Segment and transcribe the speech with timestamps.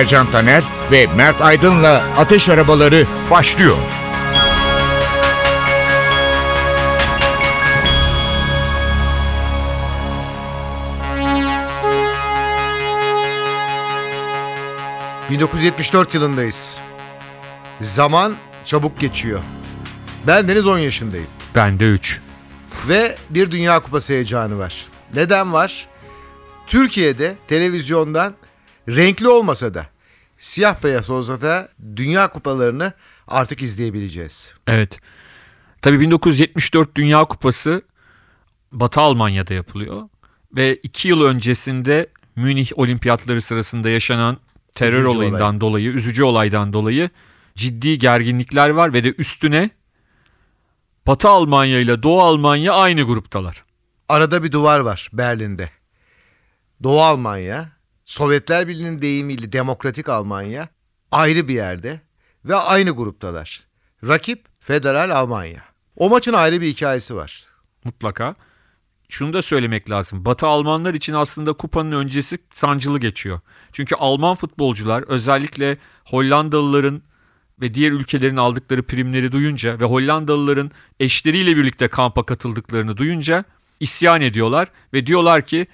[0.00, 3.76] Ercan Taner ve Mert Aydın'la Ateş Arabaları başlıyor.
[15.30, 16.80] ...1974 yılındayız.
[17.80, 19.40] Zaman çabuk geçiyor.
[20.26, 21.26] Ben Deniz 10 yaşındayım.
[21.54, 22.20] Ben de 3.
[22.88, 24.86] Ve bir Dünya Kupası heyecanı var.
[25.14, 25.86] Neden var?
[26.66, 28.34] Türkiye'de televizyondan
[28.96, 29.86] renkli olmasa da
[30.38, 32.92] siyah beyaz olsa da Dünya Kupalarını
[33.28, 34.54] artık izleyebileceğiz.
[34.66, 35.00] Evet.
[35.82, 37.82] Tabii 1974 Dünya Kupası
[38.72, 40.08] Batı Almanya'da yapılıyor.
[40.56, 44.38] Ve iki yıl öncesinde Münih Olimpiyatları sırasında yaşanan
[44.74, 45.60] terör Üzücü olayından olay.
[45.60, 47.10] dolayı, üzücü olaydan dolayı
[47.54, 49.70] ciddi gerginlikler var ve de üstüne
[51.06, 53.64] Batı Almanya ile Doğu Almanya aynı gruptalar.
[54.08, 55.70] Arada bir duvar var Berlin'de.
[56.82, 57.68] Doğu Almanya,
[58.10, 60.68] Sovyetler Birliği'nin deyimiyle Demokratik Almanya
[61.10, 62.00] ayrı bir yerde
[62.44, 63.64] ve aynı gruptalar.
[64.08, 65.64] Rakip Federal Almanya.
[65.96, 67.46] O maçın ayrı bir hikayesi var.
[67.84, 68.34] mutlaka.
[69.08, 70.24] Şunu da söylemek lazım.
[70.24, 73.40] Batı Almanlar için aslında kupanın öncesi sancılı geçiyor.
[73.72, 77.02] Çünkü Alman futbolcular özellikle Hollandalıların
[77.60, 83.44] ve diğer ülkelerin aldıkları primleri duyunca ve Hollandalıların eşleriyle birlikte kampa katıldıklarını duyunca
[83.80, 85.66] isyan ediyorlar ve diyorlar ki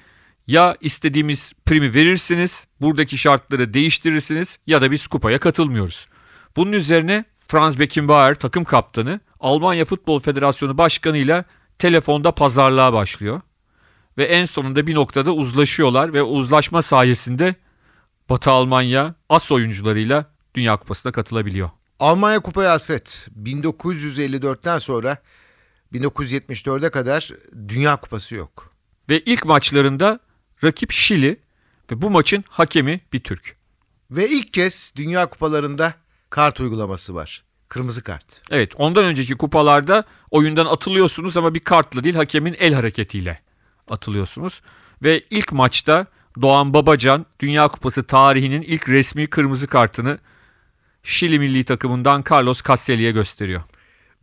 [0.46, 6.06] ya istediğimiz primi verirsiniz, buradaki şartları değiştirirsiniz ya da biz kupaya katılmıyoruz.
[6.56, 11.44] Bunun üzerine Franz Beckenbauer takım kaptanı Almanya Futbol Federasyonu Başkanı ile
[11.78, 13.40] telefonda pazarlığa başlıyor.
[14.18, 17.54] Ve en sonunda bir noktada uzlaşıyorlar ve uzlaşma sayesinde
[18.30, 20.24] Batı Almanya as oyuncularıyla
[20.54, 21.70] Dünya Kupası'na katılabiliyor.
[22.00, 23.28] Almanya Kupaya hasret.
[23.42, 25.16] 1954'ten sonra
[25.92, 27.30] 1974'e kadar
[27.68, 28.70] Dünya Kupası yok.
[29.10, 30.20] Ve ilk maçlarında
[30.64, 31.40] rakip Şili
[31.90, 33.56] ve bu maçın hakemi bir Türk.
[34.10, 35.94] Ve ilk kez Dünya Kupalarında
[36.30, 37.44] kart uygulaması var.
[37.68, 38.42] Kırmızı kart.
[38.50, 43.40] Evet ondan önceki kupalarda oyundan atılıyorsunuz ama bir kartla değil hakemin el hareketiyle
[43.88, 44.62] atılıyorsunuz.
[45.02, 46.06] Ve ilk maçta
[46.42, 50.18] Doğan Babacan Dünya Kupası tarihinin ilk resmi kırmızı kartını
[51.02, 53.62] Şili milli takımından Carlos Caselli'ye gösteriyor.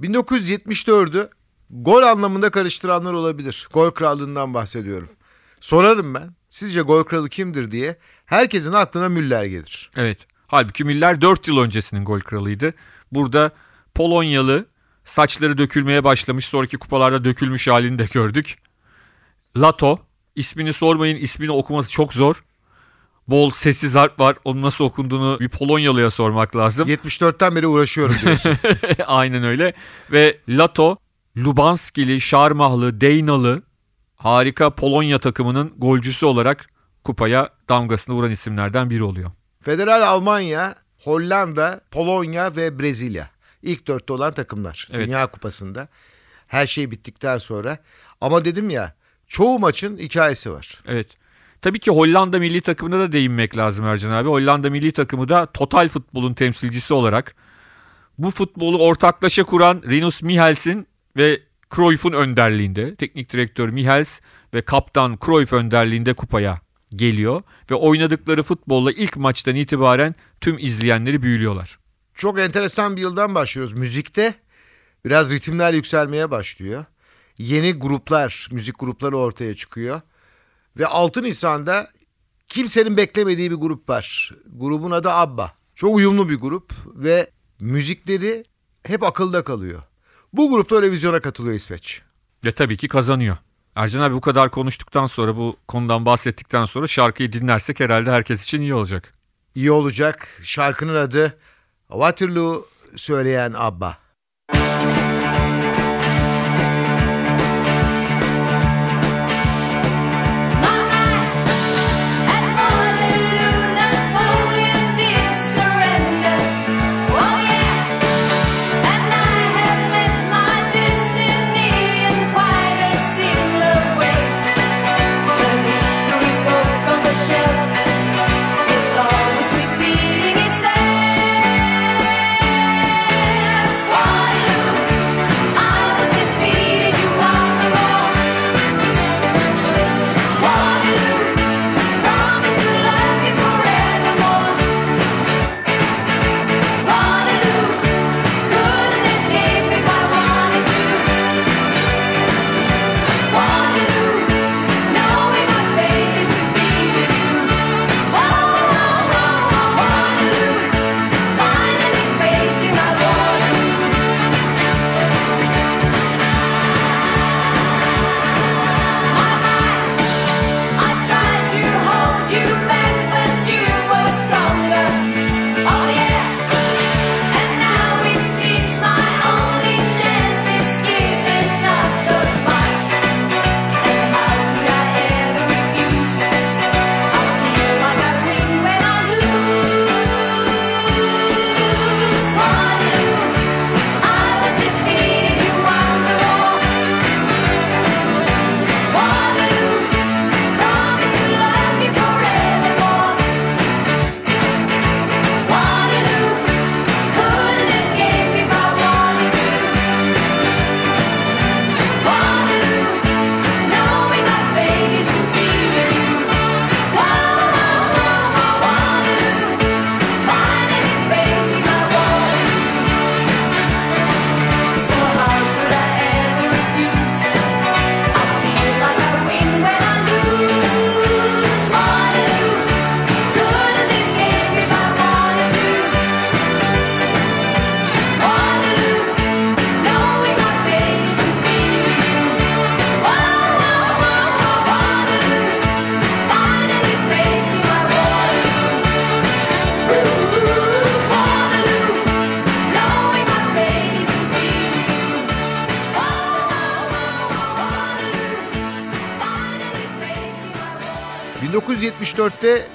[0.02, 1.30] 1974'ü
[1.70, 3.68] gol anlamında karıştıranlar olabilir.
[3.74, 5.10] Gol krallığından bahsediyorum.
[5.64, 6.36] Sorarım ben.
[6.50, 9.90] Sizce gol kralı kimdir diye herkesin aklına Müller gelir.
[9.98, 10.18] Evet.
[10.48, 12.74] Halbuki Müller 4 yıl öncesinin gol kralıydı.
[13.12, 13.52] Burada
[13.96, 14.66] Polonyalı
[15.04, 18.58] saçları dökülmeye başlamış sonraki kupalarda dökülmüş halini de gördük.
[19.58, 20.00] Lato
[20.36, 22.44] ismini sormayın ismini okuması çok zor.
[23.28, 24.36] Bol sessiz harp var.
[24.46, 26.90] Onun nasıl okunduğunu bir Polonyalıya sormak lazım.
[26.90, 28.58] 74'ten beri uğraşıyorum diyorsun.
[29.08, 29.74] Aynen öyle.
[30.12, 30.98] Ve Lato
[31.38, 33.64] Lubanskili, Şarmahlı, Deynalı
[34.24, 36.70] harika Polonya takımının golcüsü olarak
[37.04, 39.32] kupaya damgasını vuran isimlerden biri oluyor.
[39.62, 43.30] Federal Almanya, Hollanda, Polonya ve Brezilya.
[43.62, 45.08] İlk dörtte olan takımlar Evet.
[45.08, 45.88] Dünya Kupası'nda.
[46.48, 47.78] Her şey bittikten sonra.
[48.22, 48.94] Ama dedim ya
[49.28, 50.82] çoğu maçın hikayesi var.
[50.88, 51.08] Evet.
[51.62, 54.30] Tabii ki Hollanda milli takımına da değinmek lazım Ercan abi.
[54.30, 57.36] Hollanda milli takımı da total futbolun temsilcisi olarak
[58.18, 61.42] bu futbolu ortaklaşa kuran Rinus Michels'in ve
[61.76, 64.20] Cruyff'un önderliğinde, teknik direktör Michels
[64.54, 66.62] ve kaptan Cruyff önderliğinde kupaya
[66.96, 67.42] geliyor
[67.72, 71.80] ve oynadıkları futbolla ilk maçtan itibaren tüm izleyenleri büyülüyorlar.
[72.14, 73.74] Çok enteresan bir yıldan başlıyoruz.
[73.74, 74.34] Müzikte
[75.06, 76.86] biraz ritimler yükselmeye başlıyor.
[77.38, 80.02] Yeni gruplar, müzik grupları ortaya çıkıyor.
[80.78, 81.92] Ve 6 Nisan'da
[82.48, 84.32] kimsenin beklemediği bir grup var.
[84.56, 85.54] Grubun adı ABBA.
[85.76, 88.44] Çok uyumlu bir grup ve müzikleri
[88.84, 89.84] hep akılda kalıyor.
[90.34, 92.02] Bu grupta Eurovision'a katılıyor İsveç.
[92.46, 93.38] Ve tabii ki kazanıyor.
[93.76, 98.62] Ercan abi bu kadar konuştuktan sonra bu konudan bahsettikten sonra şarkıyı dinlersek herhalde herkes için
[98.62, 99.14] iyi olacak.
[99.56, 100.28] İyi olacak.
[100.44, 101.38] Şarkının adı
[101.90, 102.66] Waterloo
[102.96, 103.98] söyleyen ABBA.
[104.54, 105.03] My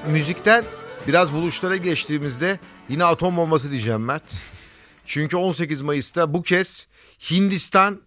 [0.09, 0.65] müzikten
[1.09, 2.59] biraz buluşlara geçtiğimizde
[2.89, 4.39] yine atom bombası diyeceğim Mert.
[5.07, 6.89] Çünkü 18 Mayıs'ta bu kez
[7.31, 8.01] Hindistan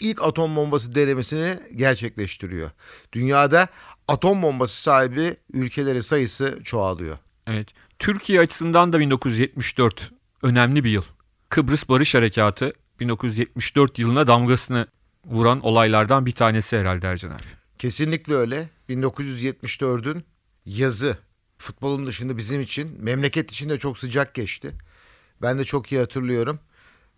[0.00, 2.70] ilk atom bombası denemesini gerçekleştiriyor.
[3.12, 3.68] Dünyada
[4.08, 7.18] atom bombası sahibi ülkelerin sayısı çoğalıyor.
[7.46, 7.68] Evet.
[7.98, 10.12] Türkiye açısından da 1974
[10.42, 11.04] önemli bir yıl.
[11.48, 14.86] Kıbrıs Barış Harekatı 1974 yılına damgasını
[15.24, 17.42] vuran olaylardan bir tanesi herhalde Ercan abi.
[17.78, 18.68] Kesinlikle öyle.
[18.88, 20.24] 1974'ün
[20.66, 21.16] yazı
[21.62, 24.72] futbolun dışında bizim için memleket için de çok sıcak geçti.
[25.42, 26.60] Ben de çok iyi hatırlıyorum.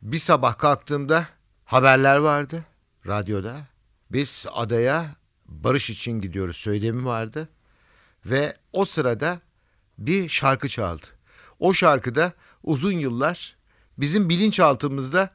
[0.02, 1.28] Bir sabah kalktığımda
[1.64, 2.64] haberler vardı
[3.06, 3.66] radyoda.
[4.12, 7.48] Biz adaya barış için gidiyoruz söylemi vardı.
[8.26, 9.40] Ve o sırada
[9.98, 11.06] bir şarkı çaldı.
[11.58, 12.32] O şarkıda
[12.62, 13.56] uzun yıllar
[13.98, 15.30] bizim bilinçaltımızda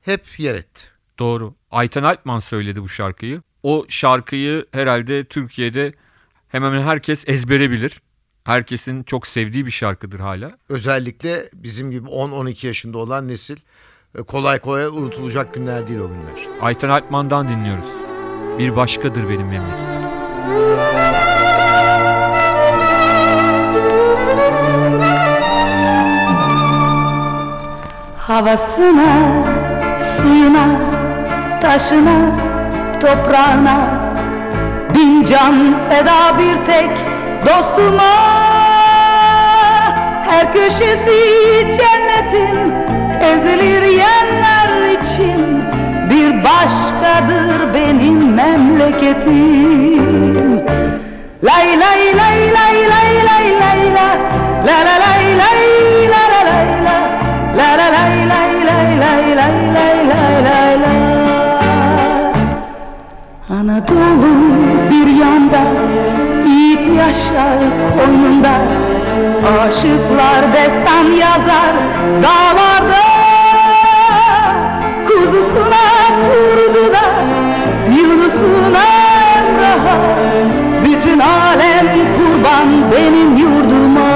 [0.00, 0.82] hep yer etti.
[1.18, 1.54] Doğru.
[1.70, 3.42] Ayten Alpman söyledi bu şarkıyı.
[3.62, 5.94] O şarkıyı herhalde Türkiye'de
[6.48, 8.02] hemen herkes ezbere bilir.
[8.44, 10.52] Herkesin çok sevdiği bir şarkıdır hala.
[10.68, 13.56] Özellikle bizim gibi 10-12 yaşında olan nesil
[14.18, 16.48] e, kolay kolay unutulacak günler değil o günler.
[16.60, 17.92] Ayten Alpman'dan dinliyoruz.
[18.58, 20.02] Bir başkadır benim memleketim.
[28.16, 29.44] Havasına,
[30.16, 30.90] suyuna,
[31.60, 32.36] taşına,
[33.00, 34.02] toprağına
[34.94, 37.11] Bin can feda bir tek
[37.46, 38.12] dostuma
[40.30, 41.20] Her köşesi
[41.76, 42.72] cennetin
[43.20, 45.62] ezilir yerler için
[46.10, 50.02] Bir başkadır benim memleketim
[51.44, 54.08] Lay lay lay lay lay lay lay la
[54.66, 55.62] La la lay lay
[56.12, 56.98] la la lay la
[57.56, 60.94] La la lay lay lay lay lay lay lay lay la
[63.56, 64.41] Anadolu
[67.12, 67.58] Yaşar
[67.94, 68.52] koynunda.
[69.62, 71.74] Aşıklar destan yazar
[72.22, 73.02] dağlarda.
[75.06, 75.84] Kuzusuna
[76.28, 77.24] kurdular
[77.96, 78.84] Yunus'una
[79.60, 80.16] rahat
[80.84, 84.10] Bütün alem kurban benim yurduma.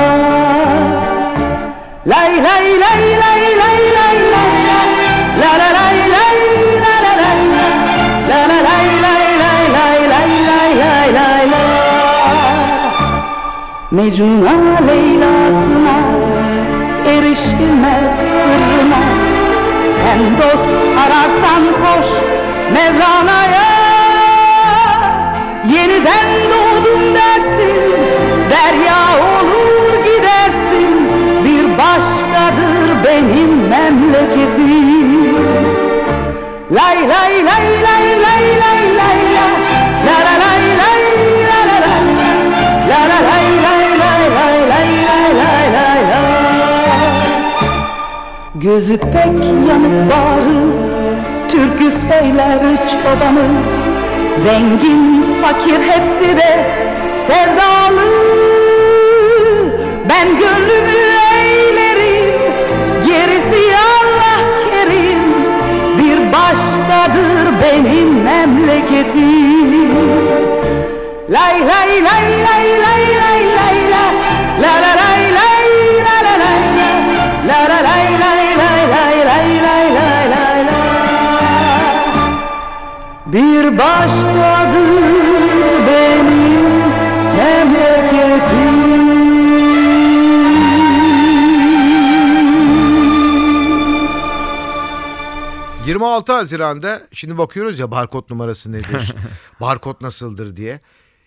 [2.07, 3.26] Lay lay lay lay
[13.97, 15.99] Mecnun'a Leyla'sına
[17.07, 19.03] erişilmez sırrına
[19.97, 20.66] Sen dost
[48.87, 49.39] Gözü pek
[49.69, 50.61] yanık bağrı
[51.49, 53.45] Türkü söyler çobanı
[54.45, 56.65] Zengin fakir hepsi de
[57.27, 58.09] sevdalı
[60.09, 60.99] Ben gönlümü
[61.35, 62.35] eylerim
[63.07, 64.41] Gerisi Allah
[64.71, 65.23] kerim
[65.99, 69.91] Bir başkadır benim memleketim
[71.31, 74.07] Lay lay lay lay lay lay lay la
[74.63, 75.06] La la
[83.37, 85.03] Bir başkadır
[85.87, 86.67] benim
[87.37, 88.77] memleketim
[95.87, 99.15] 26 Haziran'da şimdi bakıyoruz ya barkod numarası nedir?
[99.61, 100.81] barkod nasıldır diye.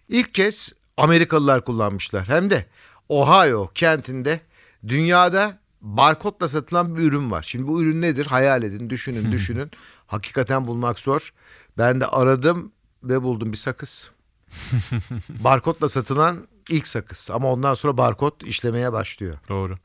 [0.07, 2.27] İlk kez Amerikalılar kullanmışlar.
[2.27, 2.65] Hem de
[3.09, 4.41] Ohio kentinde
[4.87, 7.43] dünyada barkodla satılan bir ürün var.
[7.43, 8.25] Şimdi bu ürün nedir?
[8.25, 9.71] Hayal edin, düşünün, düşünün.
[10.07, 11.33] Hakikaten bulmak zor.
[11.79, 12.71] Ben de aradım
[13.03, 14.11] ve buldum bir sakız.
[15.29, 17.29] barkodla satılan ilk sakız.
[17.33, 19.37] Ama ondan sonra barkod işlemeye başlıyor.
[19.49, 19.77] Doğru.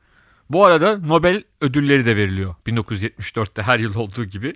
[0.49, 4.55] Bu arada Nobel ödülleri de veriliyor 1974'te her yıl olduğu gibi.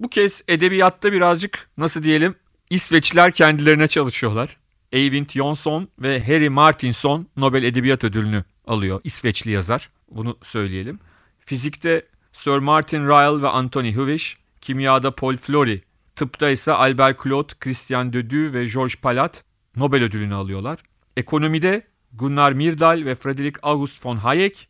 [0.00, 2.34] Bu kez edebiyatta birazcık nasıl diyelim
[2.70, 4.56] İsveçliler kendilerine çalışıyorlar.
[4.92, 9.00] Eyvind Jonsson ve Harry Martinson Nobel Edebiyat Ödülünü alıyor.
[9.04, 9.90] İsveçli yazar.
[10.10, 10.98] Bunu söyleyelim.
[11.46, 15.80] Fizikte Sir Martin Ryle ve Anthony Hewish, kimyada Paul Flory,
[16.16, 19.44] tıpta ise Albert Claude, Christian Dieu ve Georges Palat
[19.76, 20.78] Nobel ödülünü alıyorlar.
[21.16, 24.68] Ekonomide Gunnar Myrdal ve Friedrich August von Hayek,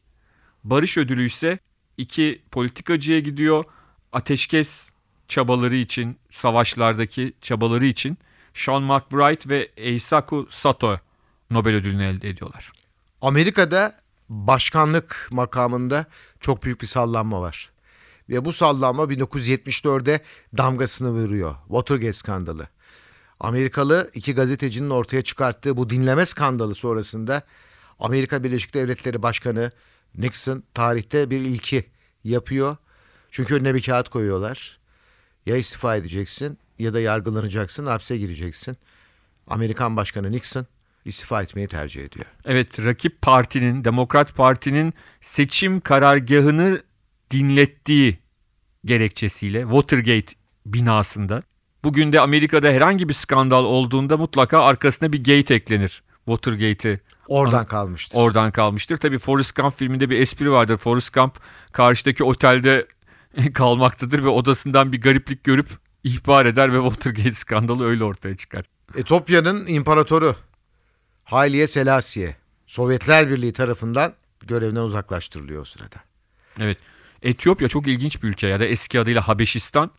[0.64, 1.58] Barış ödülü ise
[1.96, 3.64] iki politikacıya gidiyor.
[4.12, 4.90] Ateşkes
[5.28, 8.18] çabaları için, savaşlardaki çabaları için
[8.54, 10.98] Sean McBride ve Eisaku Sato
[11.50, 12.72] Nobel ödülünü elde ediyorlar.
[13.20, 13.96] Amerika'da
[14.28, 16.04] başkanlık makamında
[16.40, 17.70] çok büyük bir sallanma var.
[18.28, 20.20] Ve bu sallanma 1974'de
[20.58, 21.54] damgasını vuruyor.
[21.68, 22.68] Watergate skandalı.
[23.40, 27.42] Amerikalı iki gazetecinin ortaya çıkarttığı bu dinleme skandalı sonrasında
[27.98, 29.72] Amerika Birleşik Devletleri Başkanı
[30.18, 31.84] Nixon tarihte bir ilki
[32.24, 32.76] yapıyor.
[33.30, 34.78] Çünkü önüne bir kağıt koyuyorlar.
[35.46, 38.76] Ya istifa edeceksin ya da yargılanacaksın, hapse gireceksin.
[39.46, 40.66] Amerikan Başkanı Nixon
[41.04, 42.26] istifa etmeyi tercih ediyor.
[42.44, 46.82] Evet rakip partinin Demokrat Parti'nin seçim karargahını
[47.38, 48.18] dinlettiği
[48.84, 50.32] gerekçesiyle Watergate
[50.66, 51.42] binasında
[51.84, 56.02] bugün de Amerika'da herhangi bir skandal olduğunda mutlaka arkasına bir gate eklenir.
[56.24, 58.18] Watergate'i Oradan kalmıştır.
[58.18, 58.96] oradan kalmıştır.
[58.96, 60.76] Tabii Forrest Gump filminde bir espri vardır.
[60.76, 61.34] Forrest Gump
[61.72, 62.86] karşıdaki otelde
[63.54, 65.68] kalmaktadır ve odasından bir gariplik görüp
[66.04, 68.64] ihbar eder ve Watergate skandalı öyle ortaya çıkar.
[68.96, 70.36] Etopya'nın imparatoru
[71.24, 72.36] Haile Selassie
[72.66, 75.96] Sovyetler Birliği tarafından görevden uzaklaştırılıyor o sırada.
[76.60, 76.78] Evet.
[77.24, 79.90] Etiyopya çok ilginç bir ülke ya da eski adıyla Habeşistan.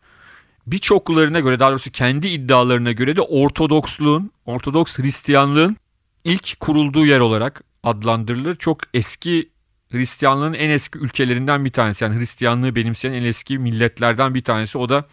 [0.66, 5.76] Birçoklarına göre daha doğrusu kendi iddialarına göre de Ortodoksluğun, Ortodoks Hristiyanlığın
[6.24, 8.54] ilk kurulduğu yer olarak adlandırılır.
[8.54, 9.50] Çok eski
[9.90, 12.04] Hristiyanlığın en eski ülkelerinden bir tanesi.
[12.04, 14.78] Yani Hristiyanlığı benimseyen en eski milletlerden bir tanesi.
[14.78, 15.04] O da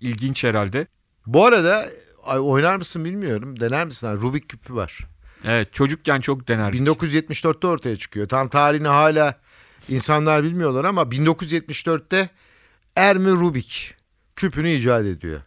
[0.00, 0.86] ilginç herhalde.
[1.26, 1.86] Bu arada
[2.26, 3.60] oynar mısın bilmiyorum.
[3.60, 4.08] Dener misin?
[4.08, 4.98] Rubik küpü var.
[5.44, 6.80] Evet çocukken çok denerdik.
[6.80, 8.28] 1974'te ortaya çıkıyor.
[8.28, 9.40] Tam tarihini hala
[9.88, 12.30] insanlar bilmiyorlar ama 1974'te
[12.96, 13.94] Ermi Rubik
[14.36, 15.40] küpünü icat ediyor.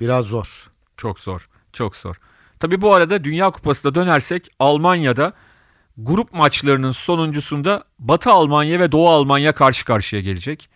[0.00, 0.70] Biraz zor.
[0.96, 1.48] Çok zor.
[1.72, 2.16] Çok zor.
[2.60, 5.32] Tabii bu arada Dünya Kupası'na dönersek Almanya'da
[5.96, 10.68] grup maçlarının sonuncusunda Batı Almanya ve Doğu Almanya karşı karşıya gelecek.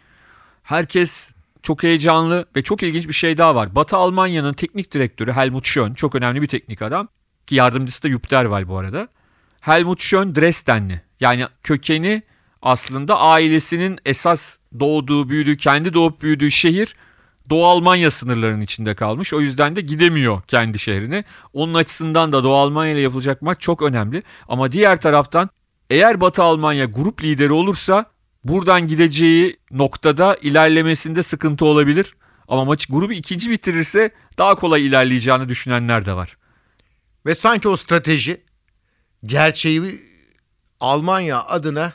[0.62, 1.32] Herkes
[1.62, 3.74] çok heyecanlı ve çok ilginç bir şey daha var.
[3.74, 7.08] Batı Almanya'nın teknik direktörü Helmut Schön çok önemli bir teknik adam
[7.46, 9.08] ki yardımcısı da Jupp Derwal bu arada.
[9.60, 11.02] Helmut Schön Dresdenli.
[11.20, 12.22] Yani kökeni
[12.62, 16.94] aslında ailesinin esas doğduğu, büyüdüğü, kendi doğup büyüdüğü şehir
[17.50, 19.34] Doğu Almanya sınırlarının içinde kalmış.
[19.34, 21.24] O yüzden de gidemiyor kendi şehrine.
[21.52, 24.22] Onun açısından da Doğu Almanya ile yapılacak maç çok önemli.
[24.48, 25.50] Ama diğer taraftan
[25.90, 28.04] eğer Batı Almanya grup lideri olursa
[28.44, 32.16] buradan gideceği noktada ilerlemesinde sıkıntı olabilir.
[32.48, 36.36] Ama maç grubu ikinci bitirirse daha kolay ilerleyeceğini düşünenler de var.
[37.26, 38.40] Ve sanki o strateji
[39.24, 40.08] gerçeği
[40.80, 41.92] Almanya adına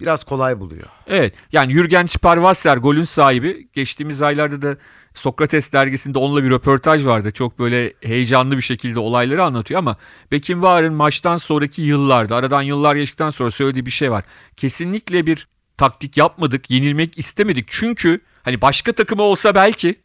[0.00, 0.86] biraz kolay buluyor.
[1.06, 3.68] Evet yani Jürgen Sparwasser golün sahibi.
[3.72, 4.76] Geçtiğimiz aylarda da
[5.14, 7.30] Sokrates dergisinde onunla bir röportaj vardı.
[7.30, 9.96] Çok böyle heyecanlı bir şekilde olayları anlatıyor ama
[10.32, 14.24] Beckenbauer'ın maçtan sonraki yıllarda aradan yıllar geçtikten sonra söylediği bir şey var.
[14.56, 17.66] Kesinlikle bir taktik yapmadık, yenilmek istemedik.
[17.68, 20.00] Çünkü hani başka takımı olsa belki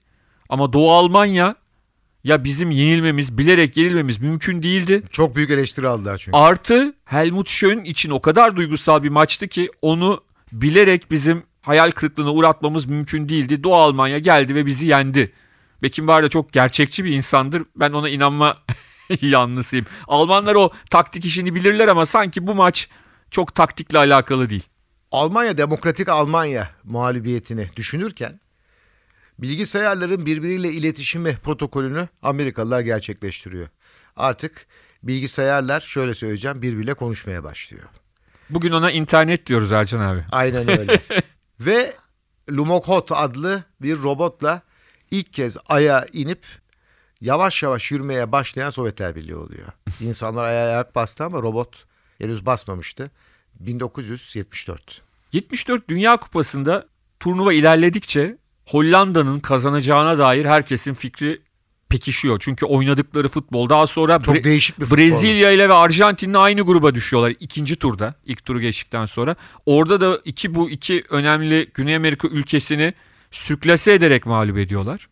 [0.50, 1.56] ama Doğu Almanya
[2.24, 5.04] ya bizim yenilmemiz, bilerek yenilmemiz mümkün değildi.
[5.10, 6.38] Çok büyük eleştiri aldılar çünkü.
[6.38, 12.32] Artı Helmut Schön için o kadar duygusal bir maçtı ki onu bilerek bizim hayal kırıklığına
[12.32, 13.64] uğratmamız mümkün değildi.
[13.64, 15.32] Doğu Almanya geldi ve bizi yendi.
[15.84, 17.64] Beckenbauer da çok gerçekçi bir insandır.
[17.76, 18.58] Ben ona inanma
[19.22, 19.86] yanlısıyım.
[20.08, 22.90] Almanlar o taktik işini bilirler ama sanki bu maç
[23.32, 24.64] çok taktikle alakalı değil.
[25.12, 28.40] Almanya Demokratik Almanya mağlubiyetini düşünürken
[29.42, 33.68] bilgisayarların birbiriyle iletişimi protokolünü Amerikalılar gerçekleştiriyor.
[34.16, 34.68] Artık
[35.04, 37.84] bilgisayarlar şöyle söyleyeceğim birbiriyle konuşmaya başlıyor.
[38.50, 40.26] Bugün ona internet diyoruz Ercan abi.
[40.32, 41.02] Aynen öyle.
[41.60, 41.94] Ve
[42.50, 44.62] Lumokhot adlı bir robotla
[45.12, 46.46] ilk kez Ay'a inip
[47.22, 49.68] yavaş yavaş yürümeye başlayan Sovyetler Birliği oluyor.
[50.00, 51.86] İnsanlar Ay'a ayak bastı ama robot
[52.18, 53.12] henüz basmamıştı.
[53.60, 55.02] 1974.
[55.34, 56.88] 74 Dünya Kupası'nda
[57.20, 61.42] turnuva ilerledikçe Hollanda'nın kazanacağına dair herkesin fikri
[61.90, 62.38] pekişiyor.
[62.40, 64.98] Çünkü oynadıkları futbol daha sonra Çok Bre- değişik bir futbol.
[64.98, 68.14] Brezilya ile ve Arjantin'le aynı gruba düşüyorlar ikinci turda.
[68.26, 69.36] ilk turu geçtikten sonra.
[69.66, 72.94] Orada da iki bu iki önemli Güney Amerika ülkesini
[73.32, 75.08] sürklase ederek mağlup ediyorlar.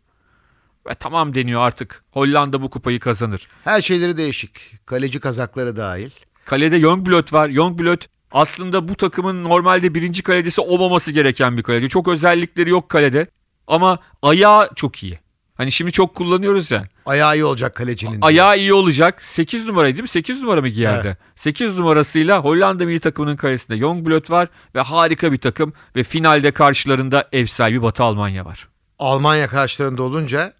[0.90, 2.04] Ve tamam deniyor artık.
[2.12, 3.48] Hollanda bu kupayı kazanır.
[3.64, 4.86] Her şeyleri değişik.
[4.86, 6.10] Kaleci kazakları dahil.
[6.46, 7.50] Kalede Youngblood var.
[7.50, 8.02] Youngblood
[8.32, 11.90] aslında bu takımın normalde birinci kalecisi olmaması gereken bir kaleci.
[11.90, 13.28] Çok özellikleri yok kalede.
[13.70, 15.20] Ama ayağı çok iyi.
[15.56, 16.88] Hani şimdi çok kullanıyoruz ya.
[17.06, 18.12] Ayağı iyi olacak kalecinin.
[18.12, 18.20] diye.
[18.22, 19.26] Ayağı iyi olacak.
[19.26, 20.08] 8 numaraydı değil mi?
[20.08, 21.08] 8 numara mı giyerdi?
[21.08, 21.18] Evet.
[21.36, 27.30] 8 numarasıyla Hollanda milli takımının kalesinde Youngblood var ve harika bir takım ve finalde karşılarında
[27.32, 28.68] ev sahibi Batı Almanya var.
[29.00, 30.54] Almanya karşılarında olunca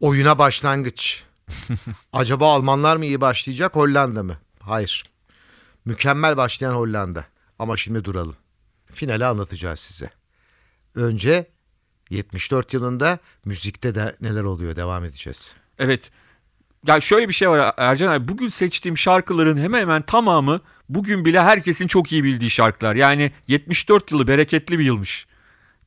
[0.00, 1.22] oyuna başlangıç.
[2.12, 4.36] Acaba Almanlar mı iyi başlayacak Hollanda mı?
[4.60, 5.04] Hayır.
[5.84, 7.24] Mükemmel başlayan Hollanda.
[7.58, 8.36] Ama şimdi duralım.
[8.92, 10.10] Finali anlatacağız size.
[10.94, 11.53] Önce
[12.16, 15.54] 74 yılında müzikte de neler oluyor devam edeceğiz.
[15.78, 16.10] Evet.
[16.86, 18.28] Ya şöyle bir şey var Ercan abi.
[18.28, 22.94] Bugün seçtiğim şarkıların hemen hemen tamamı bugün bile herkesin çok iyi bildiği şarkılar.
[22.94, 25.26] Yani 74 yılı bereketli bir yılmış.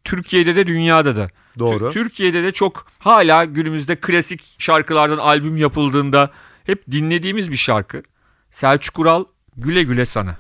[0.04, 1.30] Türkiye'de de dünyada da.
[1.60, 1.92] Doğru.
[1.92, 6.32] Türkiye'de de çok hala günümüzde klasik şarkılardan albüm yapıldığında
[6.64, 8.04] hep dinlediğimiz bir şarkı.
[8.52, 9.26] Selçuk Ural
[9.58, 10.38] Güle Güle Sana.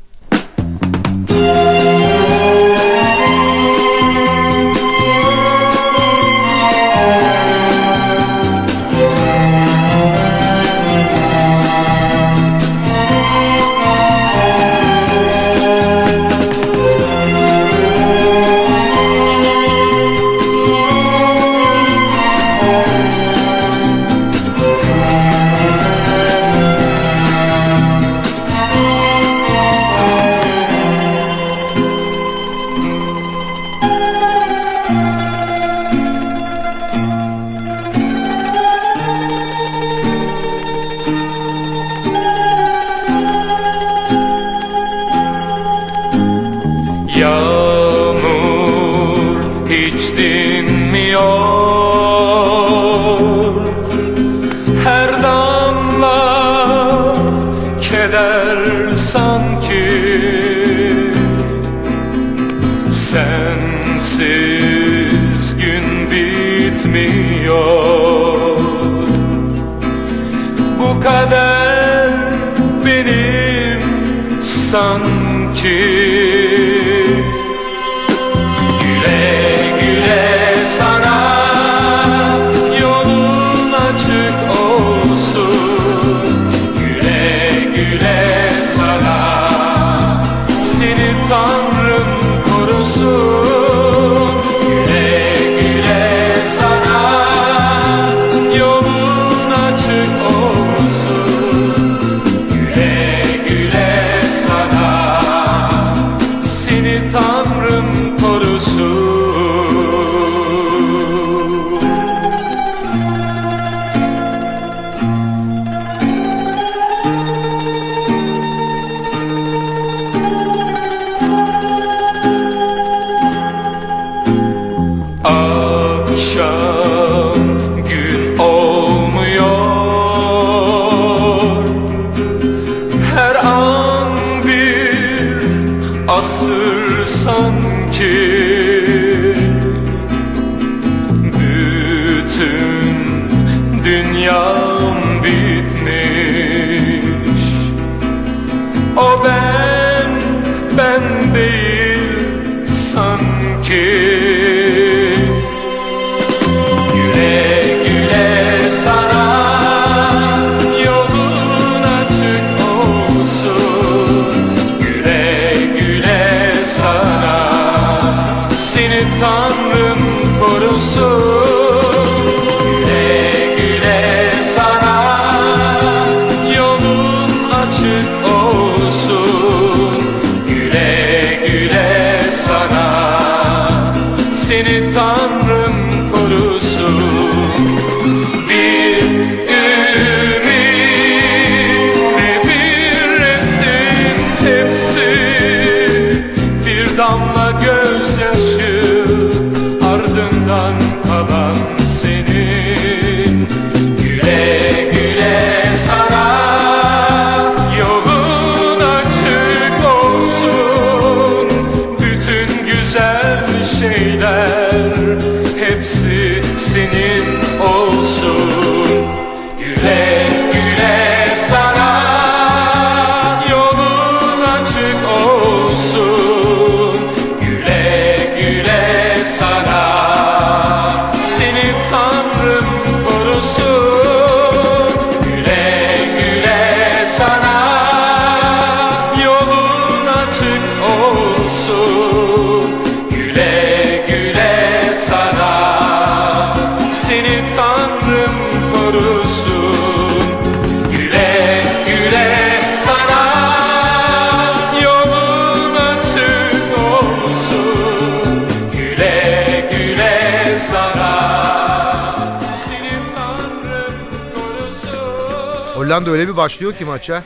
[265.97, 267.23] Hollanda öyle bir başlıyor ki maça.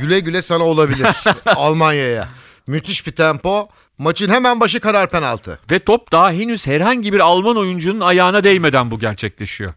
[0.00, 1.06] Güle güle sana olabilir
[1.46, 2.28] Almanya'ya.
[2.66, 3.68] Müthiş bir tempo.
[3.98, 5.58] Maçın hemen başı karar penaltı.
[5.70, 9.72] Ve top daha henüz herhangi bir Alman oyuncunun ayağına değmeden bu gerçekleşiyor.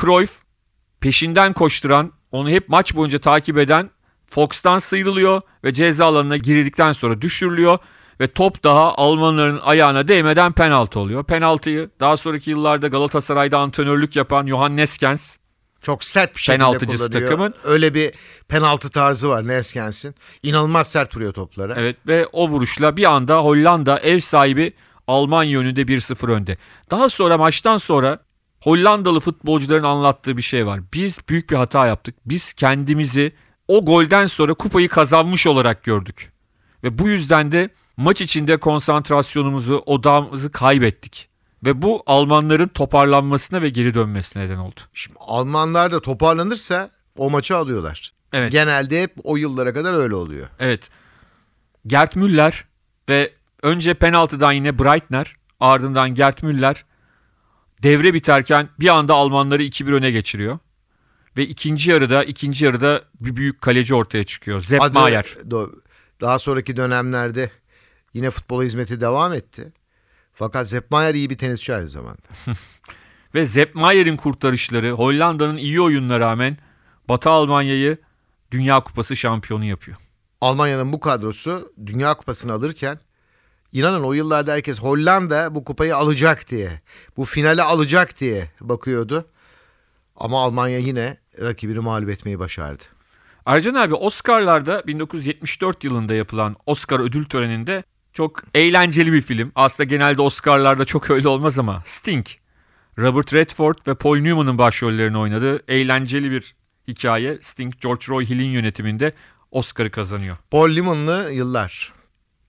[0.00, 0.32] Cruyff
[1.00, 3.90] peşinden koşturan, onu hep maç boyunca takip eden
[4.26, 7.78] Fox'tan sıyrılıyor ve ceza alanına girildikten sonra düşürülüyor
[8.20, 11.24] ve top daha Almanların ayağına değmeden penaltı oluyor.
[11.24, 15.36] Penaltıyı daha sonraki yıllarda Galatasaray'da antrenörlük yapan Johannes Kens
[15.86, 17.30] çok sert bir şekilde Penaltıcısı kullanıyor.
[17.30, 17.54] takımın.
[17.64, 18.12] Öyle bir
[18.48, 20.14] penaltı tarzı var Neskens'in.
[20.42, 21.74] İnanılmaz sert vuruyor toplara.
[21.76, 24.72] Evet ve o vuruşla bir anda Hollanda ev sahibi
[25.06, 26.56] Almanya önünde 1-0 önde.
[26.90, 28.18] Daha sonra maçtan sonra
[28.60, 30.80] Hollandalı futbolcuların anlattığı bir şey var.
[30.94, 32.14] Biz büyük bir hata yaptık.
[32.24, 33.32] Biz kendimizi
[33.68, 36.32] o golden sonra kupayı kazanmış olarak gördük.
[36.84, 41.28] Ve bu yüzden de maç içinde konsantrasyonumuzu, odağımızı kaybettik.
[41.66, 44.80] Ve bu Almanların toparlanmasına ve geri dönmesine neden oldu.
[44.94, 48.12] Şimdi Almanlar da toparlanırsa o maçı alıyorlar.
[48.32, 48.52] Evet.
[48.52, 50.48] Genelde hep o yıllara kadar öyle oluyor.
[50.58, 50.90] Evet.
[51.86, 52.64] Gert Müller
[53.08, 56.84] ve önce penaltıdan yine Breitner ardından Gert Müller
[57.82, 60.58] devre biterken bir anda Almanları 2-1 öne geçiriyor.
[61.36, 64.64] Ve ikinci yarıda ikinci yarıda bir büyük kaleci ortaya çıkıyor.
[64.92, 65.24] Maier.
[65.24, 65.80] do-
[66.20, 67.50] daha sonraki dönemlerde
[68.14, 69.72] yine futbola hizmeti devam etti.
[70.38, 72.22] Fakat Sepp Maier iyi bir tenisçi aynı zamanda.
[73.34, 76.58] Ve Sepp Maier'in kurtarışları Hollanda'nın iyi oyununa rağmen
[77.08, 77.98] Batı Almanya'yı
[78.50, 79.96] Dünya Kupası şampiyonu yapıyor.
[80.40, 82.98] Almanya'nın bu kadrosu Dünya Kupası'nı alırken
[83.72, 86.80] inanın o yıllarda herkes Hollanda bu kupayı alacak diye,
[87.16, 89.26] bu finale alacak diye bakıyordu.
[90.16, 92.84] Ama Almanya yine rakibini mağlup etmeyi başardı.
[93.46, 97.84] Ercan abi Oscar'larda 1974 yılında yapılan Oscar ödül töreninde
[98.16, 99.52] çok eğlenceli bir film.
[99.54, 102.26] Aslında genelde Oscar'larda çok öyle olmaz ama Sting.
[102.98, 106.54] Robert Redford ve Paul Newman'ın başrollerini oynadığı eğlenceli bir
[106.88, 107.38] hikaye.
[107.42, 109.12] Sting, George Roy Hill'in yönetiminde
[109.50, 110.36] Oscar'ı kazanıyor.
[110.50, 111.92] Paul Newman'lı yıllar.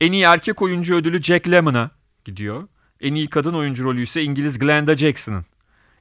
[0.02, 1.92] En iyi erkek oyuncu ödülü Jack Lemmon'a
[2.26, 2.68] gidiyor.
[3.02, 5.46] En iyi kadın oyuncu rolü ise İngiliz Glenda Jackson'ın.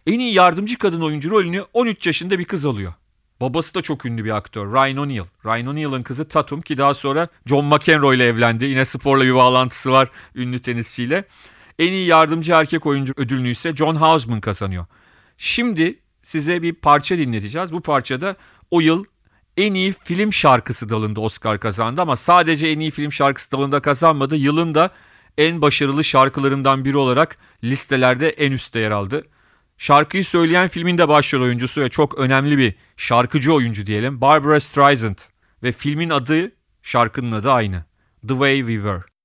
[0.06, 2.94] En iyi yardımcı kadın oyuncu rolünü 13 yaşında bir kız alıyor.
[3.40, 4.72] Babası da çok ünlü bir aktör.
[4.72, 5.26] Ryan O'Neal.
[5.44, 8.64] Ryan O'Neal'ın kızı Tatum ki daha sonra John McEnroe ile evlendi.
[8.64, 11.24] Yine sporla bir bağlantısı var ünlü tenisçiyle.
[11.78, 14.86] En iyi yardımcı erkek oyuncu ödülünü ise John Houseman kazanıyor.
[15.38, 17.72] Şimdi size bir parça dinleteceğiz.
[17.72, 18.36] Bu parçada
[18.70, 19.04] o yıl
[19.56, 24.36] en iyi film şarkısı dalında Oscar kazandı ama sadece en iyi film şarkısı dalında kazanmadı.
[24.36, 24.90] Yılın da
[25.38, 29.24] en başarılı şarkılarından biri olarak listelerde en üstte yer aldı.
[29.78, 35.18] Şarkıyı söyleyen filmin de başrol oyuncusu ve çok önemli bir şarkıcı oyuncu diyelim Barbara Streisand
[35.62, 37.84] ve filmin adı şarkının adı aynı.
[38.28, 39.15] The Way We Were.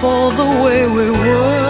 [0.00, 1.63] for the way we were.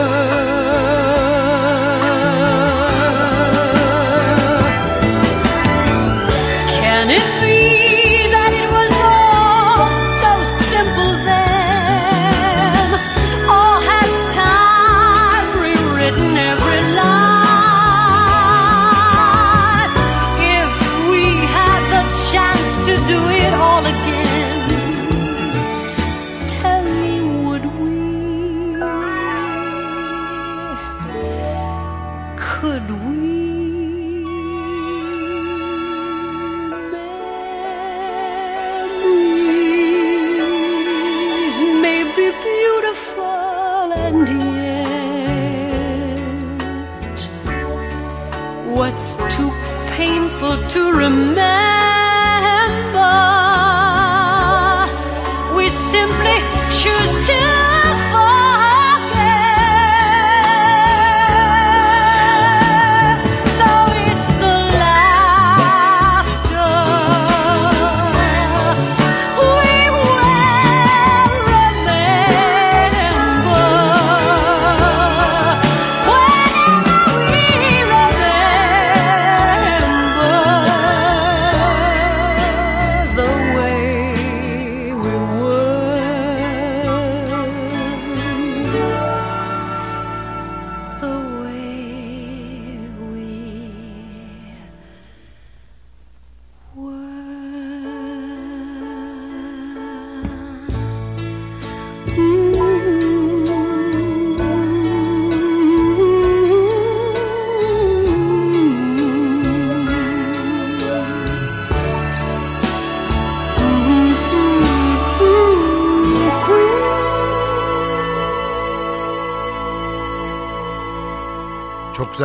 [32.65, 33.34] 呃鲈鱼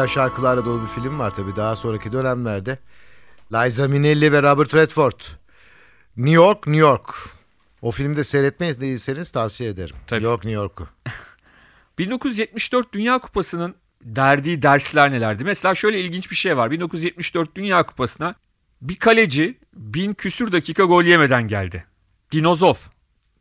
[0.09, 2.77] şarkılarla dolu bir film var tabii daha sonraki dönemlerde.
[3.53, 5.19] Liza Minnelli ve Robert Redford.
[6.17, 7.15] New York, New York.
[7.81, 9.95] O filmi de seyretmeyi değilseniz tavsiye ederim.
[10.07, 10.19] Tabii.
[10.19, 10.87] New York, New York'u.
[11.97, 15.43] 1974 Dünya Kupası'nın derdiği dersler nelerdi?
[15.43, 16.71] Mesela şöyle ilginç bir şey var.
[16.71, 18.35] 1974 Dünya Kupası'na
[18.81, 21.85] bir kaleci bin küsür dakika gol yemeden geldi.
[22.31, 22.75] Dinozov.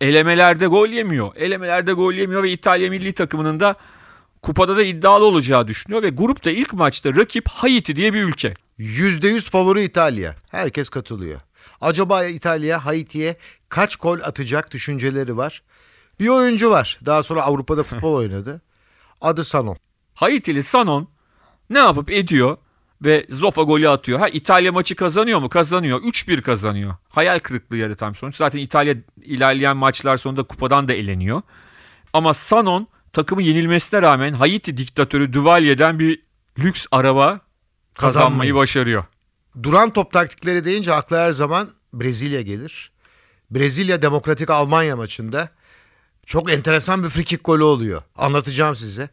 [0.01, 1.37] Elemelerde gol yemiyor.
[1.37, 3.77] Elemelerde gol yemiyor ve İtalya milli takımının da
[4.43, 8.55] kupada da iddialı olacağı düşünüyor ve grupta ilk maçta rakip Haiti diye bir ülke.
[8.79, 10.35] %100 favori İtalya.
[10.51, 11.41] Herkes katılıyor.
[11.81, 13.37] Acaba İtalya Haiti'ye
[13.69, 15.63] kaç gol atacak düşünceleri var.
[16.21, 16.99] Bir oyuncu var.
[17.07, 18.61] Daha sonra Avrupa'da futbol oynadı.
[19.21, 19.77] Adı Sanon.
[20.15, 21.09] Haitili Sanon
[21.71, 22.57] ne yapıp ediyor
[23.05, 24.19] ve Zofa golü atıyor.
[24.19, 25.49] Ha İtalya maçı kazanıyor mu?
[25.49, 26.03] Kazanıyor.
[26.03, 26.95] 3-1 kazanıyor.
[27.09, 28.37] Hayal kırıklığı yaratan bir sonuç.
[28.37, 31.43] Zaten İtalya ilerleyen maçlar sonunda kupadan da eleniyor.
[32.13, 36.23] Ama Sanon takımı yenilmesine rağmen Haiti diktatörü Duvalier'den bir
[36.59, 37.41] lüks araba
[37.95, 39.05] kazanmayı başarıyor.
[39.63, 42.93] Duran top taktikleri deyince akla her zaman Brezilya gelir.
[43.51, 45.49] Brezilya Demokratik Almanya maçında
[46.27, 48.03] çok enteresan bir frikik golü oluyor.
[48.17, 49.09] Anlatacağım size.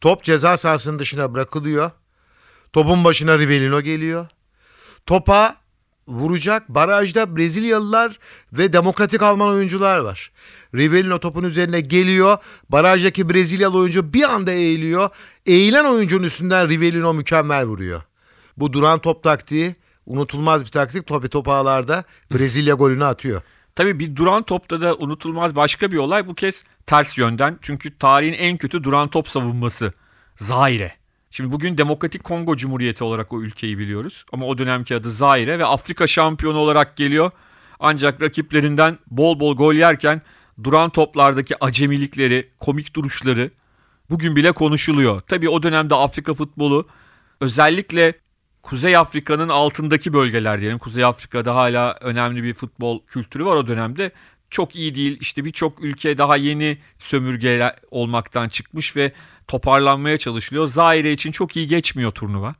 [0.00, 1.90] Top ceza sahasının dışına bırakılıyor.
[2.72, 4.26] Topun başına Rivellino geliyor.
[5.06, 5.56] Topa
[6.08, 8.18] vuracak barajda Brezilyalılar
[8.52, 10.30] ve Demokratik Alman oyuncular var.
[10.74, 12.38] Rivellino topun üzerine geliyor.
[12.68, 15.10] Barajdaki Brezilyalı oyuncu bir anda eğiliyor.
[15.46, 18.02] Eğilen oyuncunun üstünden Rivellino mükemmel vuruyor.
[18.56, 19.76] Bu duran top taktiği
[20.06, 21.06] unutulmaz bir taktik.
[21.06, 22.04] Topi top ağlarda
[22.34, 23.42] Brezilya golünü atıyor.
[23.74, 27.58] Tabii bir duran topta da unutulmaz başka bir olay bu kez ters yönden.
[27.62, 29.92] Çünkü tarihin en kötü duran top savunması
[30.36, 30.92] Zaire.
[31.30, 34.24] Şimdi bugün Demokratik Kongo Cumhuriyeti olarak o ülkeyi biliyoruz.
[34.32, 37.30] Ama o dönemki adı Zaire ve Afrika şampiyonu olarak geliyor.
[37.80, 40.22] Ancak rakiplerinden bol bol gol yerken
[40.64, 43.50] duran toplardaki acemilikleri, komik duruşları
[44.10, 45.20] bugün bile konuşuluyor.
[45.20, 46.88] Tabii o dönemde Afrika futbolu
[47.40, 48.14] özellikle
[48.62, 50.78] Kuzey Afrika'nın altındaki bölgeler diyelim.
[50.78, 54.12] Kuzey Afrika'da hala önemli bir futbol kültürü var o dönemde.
[54.50, 55.18] Çok iyi değil.
[55.20, 59.12] İşte birçok ülke daha yeni sömürge olmaktan çıkmış ve
[59.48, 60.66] toparlanmaya çalışılıyor.
[60.66, 62.54] Zaire için çok iyi geçmiyor turnuva.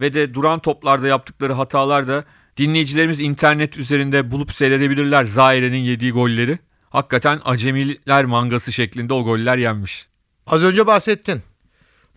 [0.00, 2.24] Ve de duran toplarda yaptıkları hatalar da
[2.56, 6.58] dinleyicilerimiz internet üzerinde bulup seyredebilirler Zaire'nin yediği golleri.
[6.90, 10.06] Hakikaten acemiler mangası şeklinde o goller yenmiş.
[10.46, 11.42] Az önce bahsettin.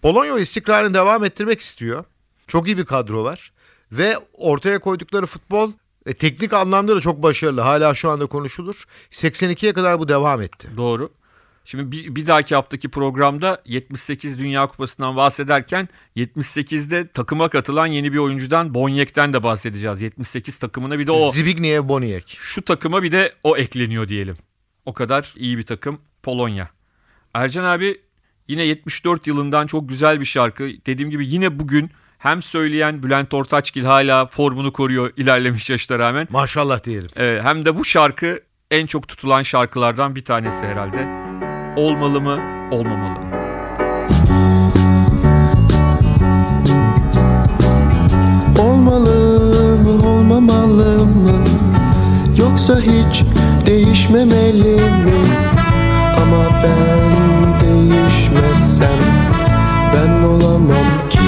[0.02, 2.06] Polonya istikrarını devam ettirmek istiyor.
[2.48, 3.52] Çok iyi bir kadro var.
[3.92, 5.72] Ve ortaya koydukları futbol
[6.06, 7.62] e, teknik anlamda da çok başarılı.
[7.62, 8.86] Hala şu anda konuşulur.
[9.12, 10.70] 82'ye kadar bu devam etti.
[10.78, 11.12] Doğru.
[11.66, 18.18] Şimdi bir, bir dahaki haftaki programda 78 Dünya Kupası'ndan bahsederken 78'de takıma katılan yeni bir
[18.18, 20.02] oyuncudan Bonyek'ten de bahsedeceğiz.
[20.02, 22.36] 78 takımına bir de o Zbigniew Boniek.
[22.40, 24.38] şu takıma bir de o ekleniyor diyelim.
[24.86, 26.70] O kadar iyi bir takım Polonya.
[27.34, 28.02] Ercan abi
[28.48, 30.70] yine 74 yılından çok güzel bir şarkı.
[30.86, 36.28] Dediğim gibi yine bugün hem söyleyen Bülent Ortaçgil hala formunu koruyor ilerlemiş yaşta rağmen.
[36.32, 37.10] Maşallah diyelim.
[37.18, 38.40] Ee, hem de bu şarkı
[38.72, 41.24] en çok tutulan şarkılardan bir tanesi herhalde.
[41.82, 42.40] Olmalı mı,
[42.72, 43.34] olmamalı mı?
[48.60, 51.44] Olmalı mı olmamalı mı
[52.38, 53.24] Yoksa hiç
[53.66, 55.22] değişmemeli mi?
[56.22, 59.00] Ama ben değişmezsem
[59.94, 61.20] Ben olamam ki.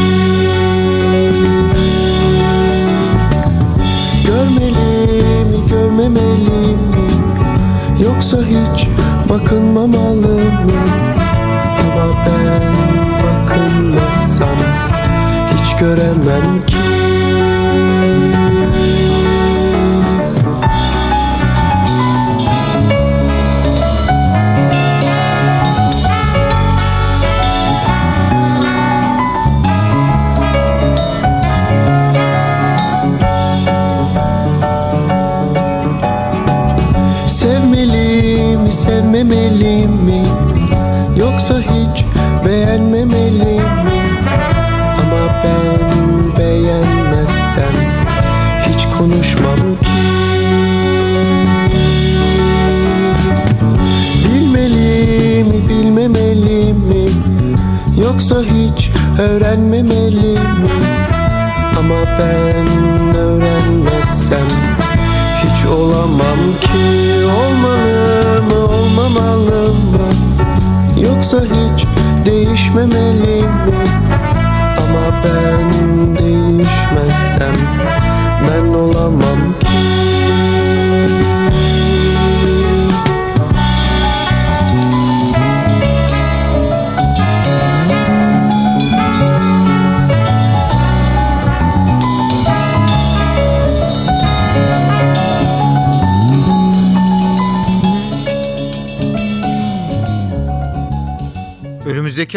[4.28, 7.06] Görmeli mi görmemeli mi?
[8.04, 8.88] Yoksa hiç
[9.30, 10.71] bakınmamalı mı?
[11.82, 12.76] Ama ben
[13.24, 14.58] bakınmazsam
[15.54, 16.94] hiç göremem ki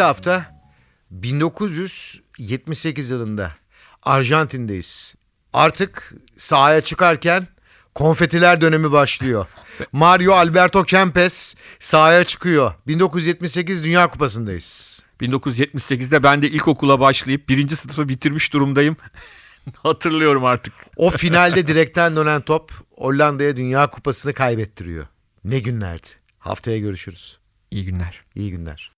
[0.08, 0.60] hafta
[1.10, 3.52] 1978 yılında
[4.02, 5.14] Arjantin'deyiz.
[5.52, 7.46] Artık sahaya çıkarken
[7.94, 9.46] konfetiler dönemi başlıyor.
[9.92, 12.74] Mario Alberto Kempes sahaya çıkıyor.
[12.86, 15.02] 1978 Dünya Kupası'ndayız.
[15.20, 18.96] 1978'de ben de ilkokula başlayıp birinci sınıfı bitirmiş durumdayım.
[19.76, 20.74] Hatırlıyorum artık.
[20.96, 25.06] O finalde direkten dönen top Hollanda'ya Dünya Kupası'nı kaybettiriyor.
[25.44, 26.08] Ne günlerdi.
[26.38, 27.38] Haftaya görüşürüz.
[27.70, 28.22] İyi günler.
[28.34, 28.97] İyi günler.